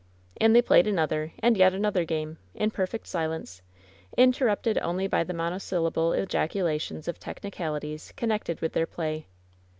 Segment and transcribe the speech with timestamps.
[0.37, 3.61] And they played another, and yet another, game, in perfect silence,
[4.17, 9.27] interrupted only by the monosyllable ejaculations of technicalities connected with their play.